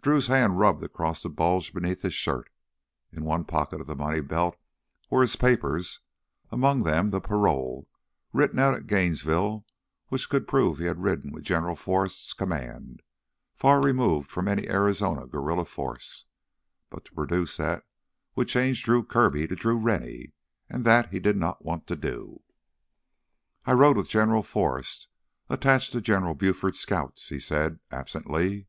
[0.00, 2.50] Drew's hand rubbed across the bulge beneath his shirt.
[3.10, 4.56] In one pocket of the money belt
[5.10, 5.98] were his papers,
[6.52, 7.88] among them the parole
[8.32, 9.66] written out in Gainesville
[10.06, 13.02] which could prove he had ridden with General Forrest's command,
[13.56, 16.26] far removed from any Arizona guerrilla force.
[16.88, 17.84] But to produce that
[18.36, 20.32] would change Drew Kirby to Drew Rennie,
[20.70, 22.40] and that he did not want to do.
[23.64, 25.08] "I rode with General Forrest,
[25.50, 28.68] attached to General Buford's Scouts," he said absently.